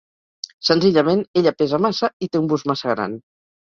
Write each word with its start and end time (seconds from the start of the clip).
Senzillament 0.69 1.21
ella 1.41 1.53
pesa 1.59 1.81
massa 1.89 2.11
i 2.27 2.31
té 2.33 2.43
un 2.43 2.49
bust 2.55 2.71
massa 2.73 2.95
gran. 2.97 3.19